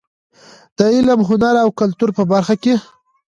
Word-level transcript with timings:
د 0.77 0.79
علم، 0.95 1.19
هنر 1.29 1.55
او 1.63 1.69
کلتور 1.79 2.09
په 2.17 2.23
برخه 2.31 2.55
کې. 2.63 2.75